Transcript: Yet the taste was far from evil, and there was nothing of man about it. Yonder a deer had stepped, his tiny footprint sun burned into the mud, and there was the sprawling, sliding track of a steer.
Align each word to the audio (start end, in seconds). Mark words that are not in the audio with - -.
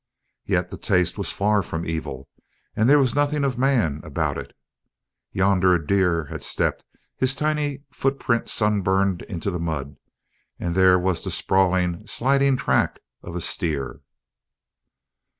Yet 0.45 0.69
the 0.69 0.79
taste 0.79 1.15
was 1.15 1.31
far 1.31 1.61
from 1.61 1.85
evil, 1.85 2.27
and 2.75 2.89
there 2.89 2.97
was 2.97 3.13
nothing 3.13 3.43
of 3.43 3.59
man 3.59 4.01
about 4.03 4.35
it. 4.35 4.57
Yonder 5.31 5.75
a 5.75 5.85
deer 5.85 6.23
had 6.25 6.43
stepped, 6.43 6.83
his 7.17 7.35
tiny 7.35 7.83
footprint 7.91 8.49
sun 8.49 8.81
burned 8.81 9.21
into 9.21 9.51
the 9.51 9.59
mud, 9.59 9.97
and 10.59 10.73
there 10.73 10.97
was 10.97 11.23
the 11.23 11.29
sprawling, 11.29 12.07
sliding 12.07 12.57
track 12.57 12.97
of 13.21 13.35
a 13.35 13.41
steer. 13.41 14.01